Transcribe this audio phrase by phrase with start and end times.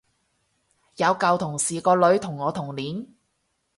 [0.95, 3.05] 有舊同事個女同我同年